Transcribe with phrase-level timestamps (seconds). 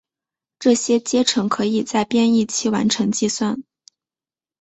[0.57, 3.61] 这些阶乘可以在编译期完成计算。